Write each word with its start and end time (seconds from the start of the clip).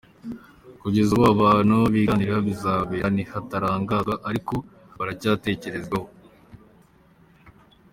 Kugeza 0.81 1.09
ubu, 1.13 1.25
ahantu 1.31 1.75
ibi 1.81 1.93
biganiro 1.95 2.35
bizabera 2.47 3.07
ntiharatangazwa 3.11 4.13
ariko 4.29 4.53
baracyahatekerezaho. 4.97 6.07